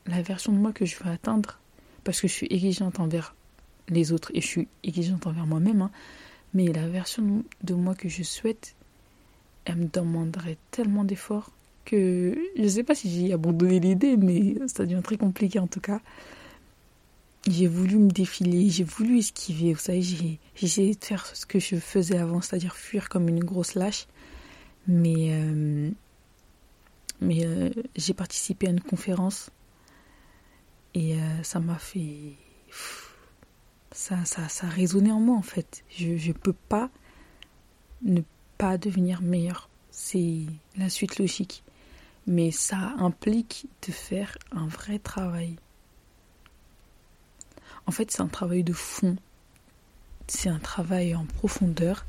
la 0.08 0.22
version 0.22 0.52
de 0.52 0.58
moi 0.58 0.74
que 0.74 0.86
je 0.86 0.96
veux 0.98 1.10
atteindre, 1.10 1.60
parce 2.04 2.22
que 2.22 2.28
je 2.28 2.34
suis 2.34 2.48
exigeante 2.50 3.00
envers 3.00 3.36
les 3.90 4.12
autres 4.12 4.32
et 4.34 4.42
je 4.42 4.48
suis 4.48 4.68
exigeante 4.84 5.28
envers 5.28 5.46
moi-même, 5.46 5.82
hein, 5.82 5.92
mais 6.54 6.68
la 6.68 6.88
version 6.88 7.44
de 7.64 7.74
moi 7.74 7.96
que 7.96 8.10
je 8.10 8.24
souhaite, 8.24 8.76
elle 9.66 9.78
me 9.78 9.86
demanderait 9.86 10.58
tellement 10.72 11.04
d'efforts 11.04 11.52
que 11.86 12.38
je 12.56 12.62
ne 12.62 12.68
sais 12.68 12.84
pas 12.84 12.96
si 12.96 13.10
j'ai 13.10 13.34
abandonné 13.34 13.80
l'idée, 13.80 14.18
mais 14.18 14.56
ça 14.68 14.86
devient 14.86 15.02
très 15.04 15.18
compliqué 15.18 15.60
en 15.60 15.68
tout 15.68 15.80
cas. 15.80 16.02
J'ai 17.48 17.68
voulu 17.68 17.96
me 17.96 18.10
défiler, 18.10 18.70
j'ai 18.70 18.84
voulu 18.84 19.18
esquiver, 19.18 19.74
vous 19.74 19.80
savez, 19.80 20.02
j'ai 20.02 20.40
essayé 20.62 20.94
de 20.94 21.04
faire 21.04 21.26
ce 21.26 21.46
que 21.46 21.60
je 21.60 21.76
faisais 21.78 22.18
avant, 22.18 22.40
c'est-à-dire 22.42 22.76
fuir 22.76 23.10
comme 23.10 23.28
une 23.30 23.44
grosse 23.44 23.74
lâche. 23.74 24.06
Mais, 24.88 25.30
euh, 25.32 25.90
mais 27.20 27.46
euh, 27.46 27.70
j'ai 27.96 28.14
participé 28.14 28.68
à 28.68 28.72
une 28.72 28.82
conférence 28.82 29.50
et 30.94 31.16
euh, 31.16 31.44
ça 31.44 31.60
m'a 31.60 31.78
fait. 31.78 32.36
Ça, 33.92 34.24
ça, 34.26 34.48
ça 34.48 34.68
a 34.68 34.70
résonné 34.70 35.12
en 35.12 35.20
moi 35.20 35.38
en 35.38 35.42
fait. 35.42 35.84
Je 35.90 36.28
ne 36.28 36.34
peux 36.34 36.54
pas 36.54 36.90
ne 38.04 38.22
pas 38.58 38.78
devenir 38.78 39.22
meilleur. 39.22 39.70
C'est 39.90 40.46
la 40.78 40.90
suite 40.90 41.18
logique. 41.18 41.64
Mais 42.28 42.52
ça 42.52 42.94
implique 43.00 43.68
de 43.88 43.92
faire 43.92 44.38
un 44.52 44.68
vrai 44.68 45.00
travail. 45.00 45.56
En 47.88 47.92
fait, 47.92 48.12
c'est 48.12 48.22
un 48.22 48.28
travail 48.28 48.64
de 48.64 48.74
fond. 48.74 49.16
C'est 50.28 50.50
un 50.50 50.60
travail 50.60 51.16
en 51.16 51.26
profondeur. 51.26 52.06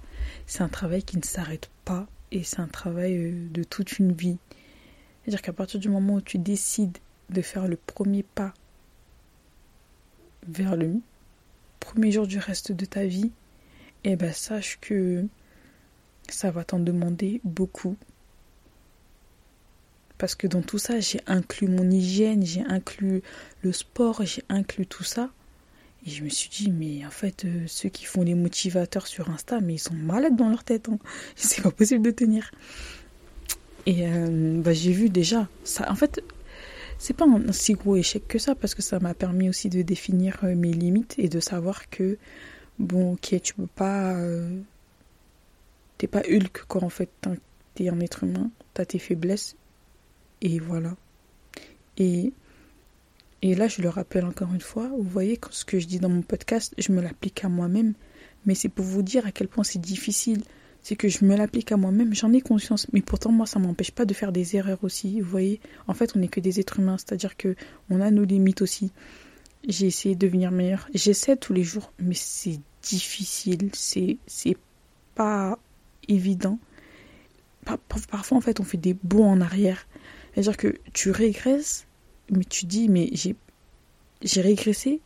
C'est 0.47 0.63
un 0.63 0.69
travail 0.69 1.03
qui 1.03 1.17
ne 1.17 1.25
s'arrête 1.25 1.71
pas. 1.85 2.07
Et 2.31 2.45
c'est 2.45 2.61
un 2.61 2.69
travail 2.69 3.17
euh, 3.17 3.49
de 3.51 3.65
toute 3.65 3.99
une 3.99 4.13
vie. 4.13 4.39
C'est-à-dire 5.23 5.43
qu'à 5.43 5.53
partir 5.53 5.81
du 5.81 5.89
moment 5.89 6.15
où 6.15 6.21
tu 6.21 6.39
décides 6.39 6.99
de 7.31 7.43
faire 7.43 7.67
le 7.67 7.77
premier 7.77 8.23
pas 8.23 8.53
vers 10.47 10.77
le 10.77 10.95
premier 11.81 12.13
jour 12.13 12.27
du 12.27 12.39
reste 12.39 12.73
de 12.73 12.85
ta 12.85 13.05
vie, 13.05 13.31
eh 14.05 14.17
ben 14.17 14.33
sache 14.33 14.79
que 14.81 15.25
ça 16.29 16.51
va 16.51 16.65
t'en 16.65 16.79
demander 16.79 17.41
beaucoup. 17.45 17.97
Parce 20.19 20.35
que 20.35 20.47
dans 20.47 20.63
tout 20.63 20.79
ça, 20.79 21.01
j'ai 21.01 21.21
inclus 21.27 21.67
mon 21.67 21.91
hygiène, 21.91 22.45
j'ai 22.45 22.63
inclus 22.63 23.23
le 23.63 23.73
sport, 23.73 24.25
j'ai 24.25 24.45
inclus 24.49 24.87
tout 24.87 25.05
ça. 25.05 25.31
Et 26.07 26.11
je 26.11 26.25
me 26.25 26.29
suis 26.29 26.49
dit, 26.49 26.71
mais 26.71 27.05
en 27.07 27.11
fait, 27.11 27.45
euh, 27.45 27.65
ceux 27.67 27.89
qui 27.89 28.05
font 28.05 28.23
les 28.23 28.35
motivateurs 28.35 29.07
sur 29.07 29.31
Insta, 29.31 29.61
mais 29.61 29.75
ils 29.75 29.79
sont 29.79 29.95
malades 29.95 30.37
dans 30.37 30.49
leur 30.49 30.65
tête. 30.65 30.89
Hein. 30.89 30.99
C'est 31.37 31.63
pas 31.63 31.71
possible 31.71 32.03
de 32.03 32.11
tenir. 32.11 32.51
Et 33.87 34.07
euh, 34.07 34.61
bah, 34.61 34.73
j'ai 34.73 34.93
vu 34.93 35.11
déjà, 35.11 35.49
ça, 35.65 35.91
en 35.91 35.95
fait, 35.95 36.23
c'est 37.03 37.15
pas 37.15 37.27
un 37.27 37.51
si 37.51 37.73
gros 37.73 37.97
échec 37.97 38.29
que 38.29 38.39
ça 38.39 38.55
parce 38.55 38.77
que 38.77 38.83
ça 38.83 39.01
m'a 39.01 39.13
permis 39.13 39.49
aussi 39.49 39.69
de 39.69 39.83
définir 39.83 40.39
euh, 40.45 40.55
mes 40.55 40.73
limites 40.73 41.17
et 41.19 41.29
de 41.29 41.41
savoir 41.41 41.91
que 41.91 42.17
bon 42.79 43.15
ok 43.15 43.41
tu 43.43 43.55
peux 43.55 43.67
pas 43.67 44.15
euh, 44.15 44.61
t'es 45.99 46.07
pas 46.07 46.21
Hulk 46.21 46.65
quoi 46.69 46.85
en 46.85 46.89
fait. 46.89 47.11
T'es 47.75 47.89
un 47.89 47.99
être 47.99 48.23
humain 48.23 48.53
t'as 48.73 48.85
tes 48.85 49.01
faiblesses 49.01 49.57
et 50.43 50.61
voilà. 50.61 50.95
Et 51.99 52.33
et 53.43 53.57
là 53.57 53.67
je 53.67 53.83
le 53.83 53.89
rappelle 53.89 54.25
encore 54.25 54.55
une 54.55 54.61
fois 54.61 54.89
vous 54.97 55.03
voyez 55.03 55.41
ce 55.51 55.65
que 55.65 55.81
je 55.81 55.89
dis 55.89 55.99
dans 55.99 56.09
mon 56.09 56.23
podcast 56.23 56.73
je 56.79 56.93
me 56.93 57.03
l'applique 57.03 57.45
à 57.45 57.49
moi-même. 57.49 57.95
Mais 58.47 58.55
c'est 58.55 58.69
pour 58.69 58.85
vous 58.85 59.03
dire 59.03 59.27
à 59.27 59.33
quel 59.33 59.49
point 59.49 59.65
c'est 59.65 59.81
difficile 59.81 60.45
c'est 60.83 60.97
que 60.97 61.09
je 61.09 61.25
me 61.25 61.37
l'applique 61.37 61.73
à 61.73 61.77
moi-même, 61.77 62.15
j'en 62.15 62.33
ai 62.33 62.41
conscience, 62.41 62.87
mais 62.93 63.03
pourtant 63.03 63.31
moi 63.31 63.47
ça 63.47 63.59
m'empêche 63.59 63.93
pas 63.93 64.05
de 64.05 64.15
faire 64.15 64.33
des 64.33 64.57
erreurs 64.57 64.83
aussi, 64.83 65.21
vous 65.21 65.31
voyez. 65.31 65.61
En 65.87 65.95
fait, 65.95 66.17
on 66.17 66.19
n'est 66.19 66.29
que 66.29 66.41
des 66.41 66.61
êtres 66.61 66.81
humains, 66.81 66.99
c'est-à-dire 66.99 67.37
que 67.37 67.55
on 67.91 68.01
a 68.01 68.11
nos 68.11 68.25
limites 68.25 68.63
aussi. 68.63 68.93
J'ai 69.69 69.87
essayé 69.87 70.15
de 70.17 70.27
devenir 70.27 70.51
meilleur, 70.51 70.89
j'essaie 70.93 71.37
tous 71.37 71.53
les 71.53 71.63
jours, 71.63 71.93
mais 72.01 72.15
c'est 72.15 72.61
difficile, 72.83 73.71
c'est 73.75 74.19
c'est 74.27 74.57
pas 75.15 75.59
évident. 76.09 76.59
Parfois 78.09 78.39
en 78.39 78.41
fait, 78.41 78.59
on 78.59 78.65
fait 78.65 78.79
des 78.79 78.95
bons 78.95 79.27
en 79.27 79.41
arrière. 79.41 79.87
C'est-à-dire 80.35 80.57
que 80.57 80.75
tu 80.93 81.11
régresses, 81.13 81.87
mais 82.31 82.45
tu 82.45 82.67
dis 82.67 82.89
mais 82.89 83.09
j'ai 83.13 83.37
j'ai 84.23 84.41
régressé, 84.41 85.01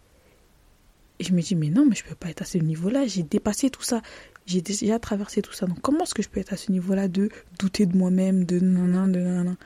et 1.18 1.24
je 1.24 1.32
me 1.32 1.40
dis, 1.40 1.54
mais 1.54 1.70
non, 1.70 1.86
mais 1.86 1.94
je 1.94 2.04
peux 2.04 2.14
pas 2.14 2.28
être 2.28 2.42
à 2.42 2.44
ce 2.44 2.58
niveau-là, 2.58 3.06
j'ai 3.06 3.22
dépassé 3.22 3.70
tout 3.70 3.82
ça 3.82 4.02
j'ai 4.46 4.60
déjà 4.60 4.98
traversé 4.98 5.42
tout 5.42 5.52
ça. 5.52 5.66
Donc 5.66 5.80
comment 5.80 6.04
est-ce 6.04 6.14
que 6.14 6.22
je 6.22 6.28
peux 6.28 6.40
être 6.40 6.52
à 6.52 6.56
ce 6.56 6.70
niveau-là 6.72 7.08
de 7.08 7.28
douter 7.58 7.86
de 7.86 7.96
moi-même, 7.96 8.44
de 8.44 8.60
nan 8.60 9.10
de 9.12 9.20
nan 9.20 9.56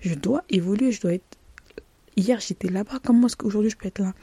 Je 0.00 0.14
dois 0.14 0.44
évoluer, 0.50 0.92
je 0.92 1.00
dois 1.00 1.14
être... 1.14 1.38
Hier 2.16 2.38
j'étais 2.40 2.68
là-bas, 2.68 3.00
comment 3.02 3.26
est-ce 3.26 3.36
qu'aujourd'hui 3.36 3.70
je 3.70 3.76
peux 3.76 3.88
être 3.88 3.98
là? 3.98 4.14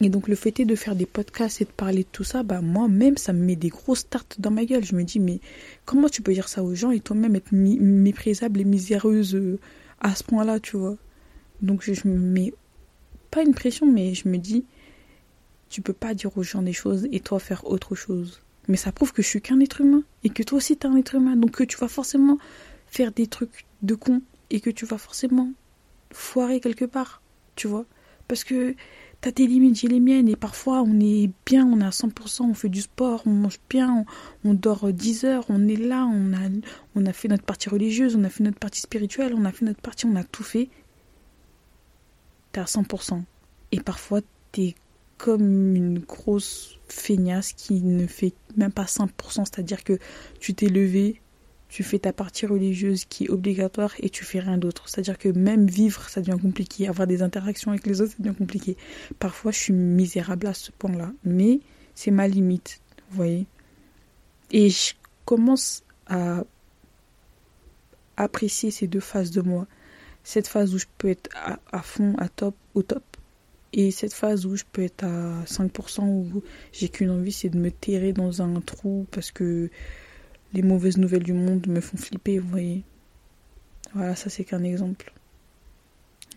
Et 0.00 0.08
donc 0.08 0.26
le 0.26 0.34
fait 0.34 0.64
de 0.64 0.74
faire 0.74 0.96
des 0.96 1.06
podcasts 1.06 1.60
et 1.60 1.64
de 1.64 1.70
parler 1.70 2.02
de 2.02 2.08
tout 2.10 2.24
ça, 2.24 2.42
bah 2.42 2.60
moi-même 2.60 3.16
ça 3.16 3.32
me 3.32 3.44
met 3.44 3.56
des 3.56 3.68
grosses 3.68 4.08
tartes 4.08 4.40
dans 4.40 4.50
ma 4.50 4.64
gueule. 4.64 4.84
Je 4.84 4.96
me 4.96 5.04
dis 5.04 5.20
mais 5.20 5.40
comment 5.84 6.08
tu 6.08 6.22
peux 6.22 6.32
dire 6.32 6.48
ça 6.48 6.64
aux 6.64 6.74
gens 6.74 6.90
et 6.90 7.00
toi-même 7.00 7.36
être 7.36 7.52
méprisable 7.52 8.60
et 8.60 8.64
miséreuse 8.64 9.34
euh, 9.34 9.58
à 10.00 10.14
ce 10.14 10.24
point-là, 10.24 10.60
tu 10.60 10.76
vois? 10.76 10.96
Donc 11.60 11.82
je 11.84 12.08
me 12.08 12.18
mets 12.18 12.52
pas 13.30 13.42
une 13.42 13.54
pression 13.54 13.86
mais 13.90 14.14
je 14.14 14.28
me 14.28 14.38
dis 14.38 14.64
tu 15.68 15.82
peux 15.82 15.92
pas 15.92 16.14
dire 16.14 16.36
aux 16.36 16.42
gens 16.42 16.62
des 16.62 16.72
choses 16.72 17.06
et 17.12 17.20
toi 17.20 17.38
faire 17.38 17.66
autre 17.66 17.94
chose. 17.94 18.42
Mais 18.68 18.76
ça 18.76 18.92
prouve 18.92 19.12
que 19.12 19.22
je 19.22 19.28
suis 19.28 19.40
qu'un 19.40 19.60
être 19.60 19.80
humain 19.80 20.02
et 20.24 20.30
que 20.30 20.42
toi 20.42 20.58
aussi 20.58 20.76
t'es 20.76 20.86
un 20.86 20.96
être 20.96 21.14
humain. 21.14 21.36
Donc 21.36 21.52
que 21.52 21.64
tu 21.64 21.76
vas 21.78 21.88
forcément 21.88 22.38
faire 22.86 23.12
des 23.12 23.26
trucs 23.26 23.66
de 23.82 23.94
con 23.94 24.22
et 24.50 24.60
que 24.60 24.70
tu 24.70 24.86
vas 24.86 24.98
forcément 24.98 25.52
foirer 26.12 26.60
quelque 26.60 26.84
part, 26.84 27.22
tu 27.56 27.66
vois. 27.66 27.86
Parce 28.28 28.44
que 28.44 28.74
t'as 29.20 29.32
tes 29.32 29.46
limites, 29.46 29.80
j'ai 29.80 29.88
les 29.88 30.00
miennes 30.00 30.28
et 30.28 30.36
parfois 30.36 30.82
on 30.82 31.00
est 31.00 31.30
bien, 31.46 31.66
on 31.66 31.80
est 31.80 31.84
à 31.84 31.90
100%, 31.90 32.42
on 32.42 32.54
fait 32.54 32.68
du 32.68 32.82
sport, 32.82 33.22
on 33.26 33.30
mange 33.30 33.58
bien, 33.68 34.04
on, 34.44 34.54
dort 34.54 34.92
10 34.92 35.24
heures, 35.24 35.44
on 35.48 35.68
est 35.68 35.76
là, 35.76 36.06
on 36.06 36.32
a, 36.32 36.48
on 36.94 37.06
a 37.06 37.12
fait 37.12 37.28
notre 37.28 37.44
partie 37.44 37.68
religieuse, 37.68 38.16
on 38.16 38.24
a 38.24 38.28
fait 38.28 38.44
notre 38.44 38.58
partie 38.58 38.80
spirituelle, 38.80 39.34
on 39.36 39.44
a 39.44 39.52
fait 39.52 39.64
notre 39.64 39.80
partie, 39.80 40.06
on 40.06 40.16
a 40.16 40.24
tout 40.24 40.44
fait. 40.44 40.68
T'es 42.52 42.60
à 42.60 42.64
100%. 42.64 43.22
Et 43.72 43.80
parfois 43.80 44.20
t'es 44.52 44.74
comme 45.22 45.76
une 45.76 46.00
grosse 46.00 46.80
feignasse 46.88 47.52
qui 47.52 47.80
ne 47.80 48.08
fait 48.08 48.34
même 48.56 48.72
pas 48.72 48.86
5%, 48.86 49.08
c'est-à-dire 49.44 49.84
que 49.84 49.96
tu 50.40 50.52
t'es 50.52 50.66
levé, 50.66 51.22
tu 51.68 51.84
fais 51.84 52.00
ta 52.00 52.12
partie 52.12 52.44
religieuse 52.44 53.04
qui 53.04 53.26
est 53.26 53.30
obligatoire 53.30 53.92
et 54.00 54.10
tu 54.10 54.24
fais 54.24 54.40
rien 54.40 54.58
d'autre. 54.58 54.88
C'est-à-dire 54.88 55.16
que 55.18 55.28
même 55.28 55.68
vivre, 55.68 56.08
ça 56.08 56.22
devient 56.22 56.40
compliqué, 56.42 56.88
avoir 56.88 57.06
des 57.06 57.22
interactions 57.22 57.70
avec 57.70 57.86
les 57.86 58.00
autres, 58.00 58.10
ça 58.10 58.16
devient 58.18 58.36
compliqué. 58.36 58.76
Parfois, 59.20 59.52
je 59.52 59.58
suis 59.58 59.72
misérable 59.72 60.48
à 60.48 60.54
ce 60.54 60.72
point-là, 60.72 61.12
mais 61.24 61.60
c'est 61.94 62.10
ma 62.10 62.26
limite, 62.26 62.80
vous 63.10 63.16
voyez. 63.16 63.46
Et 64.50 64.70
je 64.70 64.94
commence 65.24 65.84
à 66.08 66.42
apprécier 68.16 68.72
ces 68.72 68.88
deux 68.88 68.98
phases 68.98 69.30
de 69.30 69.40
moi. 69.40 69.68
Cette 70.24 70.48
phase 70.48 70.74
où 70.74 70.78
je 70.78 70.86
peux 70.98 71.10
être 71.10 71.30
à, 71.36 71.60
à 71.70 71.80
fond, 71.80 72.16
à 72.18 72.28
top, 72.28 72.56
au 72.74 72.82
top 72.82 73.04
et 73.72 73.90
cette 73.90 74.12
phase 74.12 74.44
où 74.44 74.56
je 74.56 74.64
peux 74.70 74.82
être 74.82 75.04
à 75.04 75.44
5%, 75.44 76.02
où 76.04 76.42
j'ai 76.72 76.88
qu'une 76.88 77.10
envie, 77.10 77.32
c'est 77.32 77.48
de 77.48 77.58
me 77.58 77.70
terrer 77.70 78.12
dans 78.12 78.42
un 78.42 78.60
trou 78.60 79.06
parce 79.10 79.30
que 79.30 79.70
les 80.52 80.62
mauvaises 80.62 80.98
nouvelles 80.98 81.22
du 81.22 81.32
monde 81.32 81.66
me 81.66 81.80
font 81.80 81.96
flipper, 81.96 82.38
vous 82.38 82.48
voyez. 82.48 82.84
Voilà, 83.94 84.14
ça 84.14 84.28
c'est 84.28 84.44
qu'un 84.44 84.62
exemple. 84.62 85.12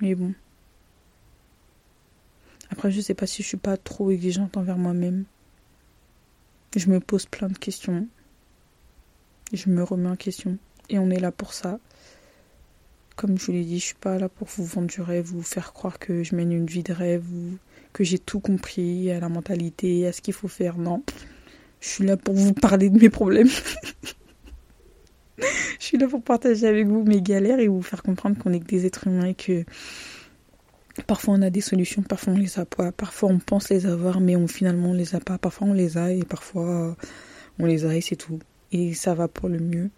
Mais 0.01 0.15
bon. 0.15 0.33
Après, 2.69 2.91
je 2.91 3.01
sais 3.01 3.13
pas 3.13 3.27
si 3.27 3.43
je 3.43 3.47
suis 3.47 3.57
pas 3.57 3.77
trop 3.77 4.11
exigeante 4.11 4.57
envers 4.57 4.77
moi-même. 4.77 5.25
Je 6.75 6.89
me 6.89 6.99
pose 6.99 7.25
plein 7.25 7.47
de 7.47 7.57
questions. 7.57 8.07
Je 9.53 9.69
me 9.69 9.83
remets 9.83 10.09
en 10.09 10.15
question. 10.15 10.57
Et 10.89 10.99
on 10.99 11.09
est 11.09 11.19
là 11.19 11.31
pour 11.31 11.53
ça. 11.53 11.79
Comme 13.15 13.37
je 13.37 13.45
vous 13.45 13.51
l'ai 13.53 13.63
dit, 13.63 13.79
je 13.79 13.85
suis 13.85 13.95
pas 13.95 14.17
là 14.19 14.29
pour 14.29 14.47
vous 14.47 14.65
vendre 14.65 14.87
du 14.87 15.01
rêve, 15.01 15.25
vous 15.25 15.41
faire 15.41 15.73
croire 15.73 15.99
que 15.99 16.23
je 16.23 16.35
mène 16.35 16.51
une 16.51 16.65
vie 16.65 16.83
de 16.83 16.93
rêve 16.93 17.23
que 17.93 18.03
j'ai 18.03 18.19
tout 18.19 18.41
compris 18.41 19.09
à 19.11 19.19
la 19.21 19.29
mentalité, 19.29 20.05
à 20.05 20.11
ce 20.11 20.21
qu'il 20.21 20.33
faut 20.33 20.49
faire. 20.49 20.77
Non. 20.77 21.01
Je 21.79 21.87
suis 21.87 22.05
là 22.05 22.17
pour 22.17 22.33
vous 22.33 22.53
parler 22.53 22.89
de 22.89 22.99
mes 22.99 23.09
problèmes. 23.09 23.47
je 25.37 25.45
suis 25.79 25.97
là 25.97 26.07
pour 26.07 26.21
partager 26.21 26.67
avec 26.67 26.87
vous 26.87 27.03
mes 27.03 27.21
galères 27.21 27.59
et 27.59 27.69
vous 27.69 27.81
faire 27.81 28.03
comprendre 28.03 28.37
qu'on 28.37 28.51
est 28.51 28.59
des 28.59 28.85
êtres 28.85 29.07
humains 29.07 29.27
et 29.27 29.33
que 29.33 29.63
Parfois 31.07 31.33
on 31.33 31.41
a 31.41 31.49
des 31.49 31.61
solutions, 31.61 32.01
parfois 32.01 32.33
on 32.33 32.37
les 32.37 32.57
a 32.57 32.65
pas, 32.65 32.93
parfois 32.93 33.29
on 33.29 33.39
pense 33.39 33.69
les 33.69 33.85
avoir, 33.85 34.21
mais 34.21 34.37
on 34.37 34.47
finalement 34.47 34.91
on 34.91 34.93
les 34.93 35.13
a 35.13 35.19
pas, 35.19 35.37
parfois 35.37 35.67
on 35.67 35.73
les 35.73 35.97
a 35.97 36.11
et 36.11 36.23
parfois 36.23 36.95
on 37.59 37.65
les 37.65 37.85
a 37.85 37.95
et 37.95 38.01
c'est 38.01 38.15
tout. 38.15 38.39
Et 38.71 38.93
ça 38.93 39.13
va 39.13 39.27
pour 39.27 39.49
le 39.49 39.59
mieux. 39.59 39.89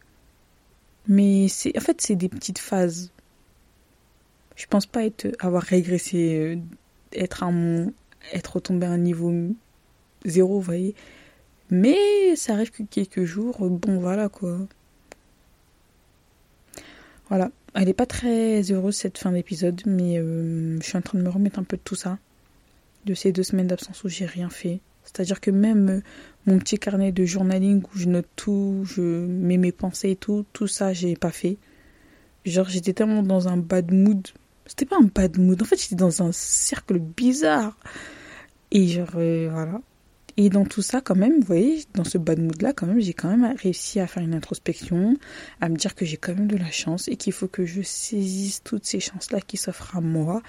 Mais 1.07 1.47
c'est, 1.47 1.77
en 1.77 1.81
fait, 1.81 2.01
c'est 2.01 2.15
des 2.15 2.29
petites 2.29 2.59
phases. 2.59 3.11
Je 4.55 4.65
pense 4.67 4.85
pas 4.85 5.05
être, 5.05 5.27
avoir 5.39 5.63
régressé, 5.63 6.37
euh, 6.37 6.57
être 7.13 7.43
à 7.43 7.51
mon, 7.51 7.93
être 8.33 8.55
retombé 8.55 8.87
à 8.87 8.91
un 8.91 8.97
niveau 8.97 9.33
zéro, 10.25 10.55
vous 10.55 10.61
voyez. 10.61 10.95
Mais 11.69 12.35
ça 12.35 12.53
arrive 12.53 12.71
que 12.71 12.83
quelques 12.83 13.25
jours, 13.25 13.57
bon 13.69 13.99
voilà 13.99 14.29
quoi. 14.29 14.57
Voilà. 17.29 17.51
Elle 17.73 17.89
est 17.89 17.93
pas 17.93 18.05
très 18.05 18.61
heureuse 18.71 18.95
cette 18.95 19.17
fin 19.17 19.31
d'épisode, 19.31 19.81
mais 19.85 20.17
euh, 20.17 20.79
je 20.79 20.85
suis 20.85 20.97
en 20.97 21.01
train 21.01 21.19
de 21.19 21.23
me 21.23 21.29
remettre 21.29 21.59
un 21.59 21.63
peu 21.63 21.77
de 21.77 21.81
tout 21.83 21.95
ça. 21.95 22.17
De 23.05 23.13
ces 23.13 23.31
deux 23.31 23.43
semaines 23.43 23.67
d'absence 23.67 24.03
où 24.03 24.09
j'ai 24.09 24.25
rien 24.25 24.49
fait. 24.49 24.79
C'est-à-dire 25.03 25.39
que 25.39 25.51
même 25.51 26.01
mon 26.47 26.59
petit 26.59 26.79
carnet 26.79 27.11
de 27.11 27.25
journaling 27.25 27.83
où 27.83 27.97
je 27.97 28.07
note 28.07 28.27
tout, 28.35 28.83
je 28.85 29.01
mets 29.01 29.57
mes 29.57 29.73
pensées 29.73 30.11
et 30.11 30.15
tout, 30.15 30.45
tout 30.53 30.67
ça, 30.67 30.93
j'ai 30.93 31.15
pas 31.15 31.31
fait. 31.31 31.57
Genre, 32.45 32.67
j'étais 32.69 32.93
tellement 32.93 33.21
dans 33.21 33.49
un 33.49 33.57
bad 33.57 33.91
mood. 33.91 34.25
C'était 34.65 34.85
pas 34.85 34.95
un 34.95 35.09
bad 35.13 35.37
mood, 35.37 35.61
en 35.61 35.65
fait, 35.65 35.79
j'étais 35.81 35.95
dans 35.95 36.23
un 36.23 36.31
cercle 36.31 36.99
bizarre. 36.99 37.77
Et 38.71 38.87
genre, 38.87 39.11
euh, 39.15 39.49
voilà. 39.51 39.81
Et 40.37 40.49
dans 40.49 40.65
tout 40.65 40.81
ça, 40.81 41.01
quand 41.01 41.15
même, 41.15 41.39
vous 41.39 41.47
voyez, 41.47 41.83
dans 41.95 42.03
ce 42.03 42.17
bad 42.17 42.39
mood-là, 42.39 42.71
quand 42.71 42.85
même, 42.85 43.01
j'ai 43.01 43.13
quand 43.13 43.35
même 43.35 43.55
réussi 43.57 43.99
à 43.99 44.07
faire 44.07 44.23
une 44.23 44.35
introspection, 44.35 45.17
à 45.59 45.67
me 45.67 45.75
dire 45.75 45.95
que 45.95 46.05
j'ai 46.05 46.17
quand 46.17 46.35
même 46.35 46.47
de 46.47 46.57
la 46.57 46.71
chance 46.71 47.07
et 47.07 47.17
qu'il 47.17 47.33
faut 47.33 47.47
que 47.47 47.65
je 47.65 47.81
saisisse 47.81 48.63
toutes 48.63 48.85
ces 48.85 48.99
chances-là 48.99 49.41
qui 49.41 49.57
s'offrent 49.57 49.97
à 49.97 50.01
moi 50.01 50.41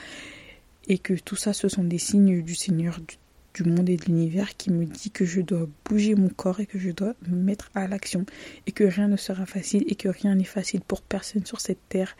et 0.88 0.98
que 0.98 1.14
tout 1.14 1.36
ça, 1.36 1.52
ce 1.54 1.68
sont 1.68 1.84
des 1.84 1.98
signes 1.98 2.42
du 2.42 2.54
Seigneur, 2.54 3.00
du, 3.00 3.16
monde 3.64 3.88
et 3.88 3.96
de 3.96 4.04
l'univers 4.04 4.56
qui 4.56 4.70
me 4.70 4.84
dit 4.84 5.10
que 5.10 5.24
je 5.24 5.40
dois 5.40 5.68
bouger 5.84 6.14
mon 6.14 6.28
corps 6.28 6.60
et 6.60 6.66
que 6.66 6.78
je 6.78 6.90
dois 6.90 7.14
me 7.26 7.36
mettre 7.36 7.70
à 7.74 7.86
l'action 7.88 8.24
et 8.66 8.72
que 8.72 8.84
rien 8.84 9.08
ne 9.08 9.16
sera 9.16 9.46
facile 9.46 9.84
et 9.88 9.94
que 9.94 10.08
rien 10.08 10.34
n'est 10.34 10.44
facile 10.44 10.80
pour 10.80 11.02
personne 11.02 11.44
sur 11.46 11.60
cette 11.60 11.88
terre 11.88 12.16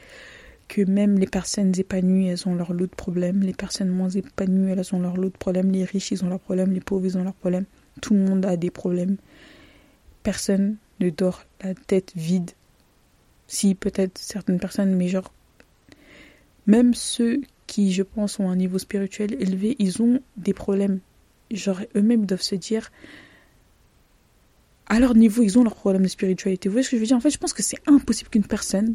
que 0.68 0.82
même 0.82 1.18
les 1.18 1.26
personnes 1.26 1.72
épanouies, 1.78 2.28
elles 2.28 2.46
ont 2.46 2.54
leur 2.54 2.72
lot 2.72 2.86
de 2.86 2.94
problèmes, 2.94 3.40
les 3.40 3.54
personnes 3.54 3.88
moins 3.88 4.10
épanouies, 4.10 4.70
elles 4.70 4.94
ont 4.94 5.00
leur 5.00 5.16
lot 5.16 5.30
de 5.30 5.36
problèmes, 5.36 5.72
les 5.72 5.84
riches, 5.84 6.10
ils 6.12 6.24
ont 6.24 6.28
leurs 6.28 6.40
problèmes, 6.40 6.72
les 6.72 6.80
pauvres, 6.80 7.06
ils 7.06 7.16
ont 7.16 7.24
leurs 7.24 7.34
problèmes. 7.34 7.64
Tout 8.02 8.14
le 8.14 8.20
monde 8.20 8.44
a 8.44 8.56
des 8.56 8.70
problèmes. 8.70 9.16
Personne 10.22 10.76
ne 11.00 11.10
dort 11.10 11.44
la 11.62 11.74
tête 11.74 12.12
vide. 12.14 12.50
Si, 13.46 13.74
peut-être 13.74 14.18
certaines 14.18 14.60
personnes, 14.60 14.94
mais 14.94 15.08
genre, 15.08 15.32
même 16.66 16.92
ceux 16.92 17.40
qui, 17.66 17.92
je 17.92 18.02
pense, 18.02 18.38
ont 18.38 18.50
un 18.50 18.56
niveau 18.56 18.78
spirituel 18.78 19.34
élevé, 19.40 19.74
ils 19.78 20.02
ont 20.02 20.20
des 20.36 20.52
problèmes. 20.52 21.00
Genre, 21.50 21.80
eux-mêmes 21.96 22.26
doivent 22.26 22.42
se 22.42 22.54
dire, 22.54 22.90
à 24.86 25.00
leur 25.00 25.14
niveau, 25.14 25.42
ils 25.42 25.58
ont 25.58 25.64
leurs 25.64 25.74
problèmes 25.74 26.02
de 26.02 26.08
spiritualité. 26.08 26.68
Vous 26.68 26.74
voyez 26.74 26.84
ce 26.84 26.90
que 26.90 26.96
je 26.96 27.00
veux 27.00 27.06
dire? 27.06 27.16
En 27.16 27.20
fait, 27.20 27.30
je 27.30 27.38
pense 27.38 27.52
que 27.52 27.62
c'est 27.62 27.78
impossible 27.86 28.30
qu'une 28.30 28.46
personne 28.46 28.94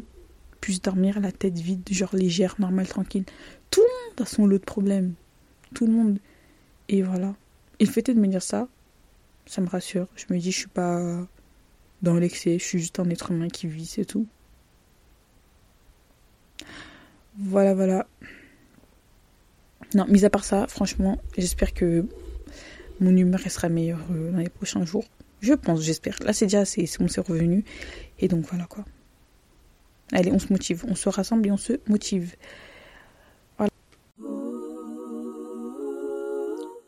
puisse 0.60 0.80
dormir 0.80 1.20
la 1.20 1.30
tête 1.30 1.58
vide, 1.58 1.86
genre 1.90 2.14
légère, 2.14 2.56
normale, 2.58 2.88
tranquille. 2.88 3.24
Tout 3.70 3.80
le 3.80 4.08
monde 4.08 4.20
a 4.20 4.26
son 4.26 4.46
lot 4.46 4.58
de 4.58 4.64
problèmes. 4.64 5.14
Tout 5.74 5.86
le 5.86 5.92
monde. 5.92 6.18
Et 6.88 7.02
voilà. 7.02 7.34
Et 7.80 7.84
le 7.84 7.90
fait 7.90 8.02
de 8.02 8.12
me 8.14 8.26
dire 8.26 8.42
ça, 8.42 8.68
ça 9.46 9.60
me 9.60 9.68
rassure. 9.68 10.08
Je 10.16 10.24
me 10.30 10.38
dis, 10.38 10.50
je 10.50 10.58
suis 10.58 10.68
pas 10.68 11.26
dans 12.02 12.14
l'excès, 12.14 12.58
je 12.58 12.64
suis 12.64 12.78
juste 12.78 12.98
un 12.98 13.08
être 13.10 13.30
humain 13.30 13.48
qui 13.48 13.66
vit, 13.66 13.86
c'est 13.86 14.04
tout. 14.04 14.26
Voilà, 17.38 17.74
voilà. 17.74 18.06
Non, 19.94 20.06
mis 20.06 20.24
à 20.24 20.30
part 20.30 20.44
ça, 20.44 20.66
franchement, 20.66 21.20
j'espère 21.36 21.74
que 21.74 22.06
mon 23.00 23.16
humeur 23.16 23.40
sera 23.40 23.68
meilleure 23.68 24.04
euh, 24.12 24.32
dans 24.32 24.38
les 24.38 24.48
prochains 24.48 24.84
jours. 24.84 25.04
Je 25.40 25.52
pense, 25.52 25.82
j'espère. 25.82 26.16
Là, 26.24 26.32
c'est 26.32 26.46
déjà, 26.46 26.64
c'est 26.64 26.86
bon, 26.98 27.08
c'est 27.08 27.26
revenu. 27.26 27.64
Et 28.18 28.28
donc, 28.28 28.46
voilà 28.46 28.64
quoi. 28.64 28.84
Allez, 30.12 30.30
on 30.32 30.38
se 30.38 30.52
motive, 30.52 30.84
on 30.88 30.94
se 30.94 31.08
rassemble 31.08 31.46
et 31.46 31.50
on 31.50 31.56
se 31.56 31.74
motive. 31.88 32.34
Voilà. 33.58 33.70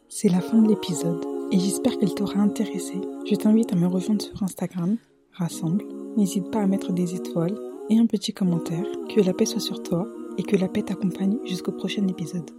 C'est 0.08 0.28
la 0.28 0.40
fin 0.40 0.62
de 0.62 0.68
l'épisode 0.68 1.24
et 1.52 1.58
j'espère 1.58 1.98
qu'elle 1.98 2.14
t'aura 2.14 2.40
intéressé. 2.40 2.94
Je 3.28 3.34
t'invite 3.34 3.72
à 3.72 3.76
me 3.76 3.86
rejoindre 3.86 4.22
sur 4.22 4.42
Instagram, 4.42 4.96
rassemble. 5.32 5.84
N'hésite 6.16 6.50
pas 6.50 6.62
à 6.62 6.66
mettre 6.66 6.92
des 6.92 7.14
étoiles 7.14 7.58
et 7.90 7.98
un 7.98 8.06
petit 8.06 8.32
commentaire. 8.32 8.84
Que 9.14 9.20
la 9.20 9.32
paix 9.32 9.46
soit 9.46 9.60
sur 9.60 9.82
toi 9.82 10.06
et 10.38 10.42
que 10.42 10.56
la 10.56 10.68
paix 10.68 10.82
t'accompagne 10.82 11.38
jusqu'au 11.44 11.72
prochain 11.72 12.06
épisode. 12.08 12.50